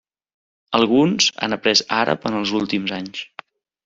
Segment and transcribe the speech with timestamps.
[0.77, 3.23] Alguns han après àrab en els últims anys.